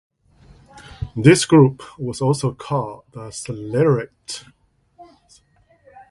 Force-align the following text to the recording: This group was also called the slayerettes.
This 1.15 1.45
group 1.45 1.83
was 1.99 2.21
also 2.21 2.55
called 2.55 3.03
the 3.11 3.27
slayerettes. 3.29 4.45